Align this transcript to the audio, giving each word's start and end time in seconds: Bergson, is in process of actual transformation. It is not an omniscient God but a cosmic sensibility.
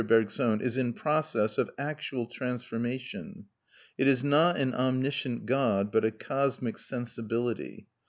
Bergson, 0.03 0.61
is 0.61 0.79
in 0.79 0.93
process 0.93 1.59
of 1.59 1.69
actual 1.77 2.25
transformation. 2.25 3.45
It 3.99 4.07
is 4.07 4.23
not 4.23 4.57
an 4.57 4.73
omniscient 4.73 5.45
God 5.45 5.91
but 5.91 6.03
a 6.03 6.09
cosmic 6.09 6.79
sensibility. 6.79 7.85